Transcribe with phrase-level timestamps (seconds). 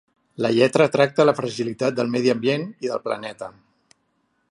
[0.45, 3.53] La lletra tracta la fragilitat del medi ambient i del planeta.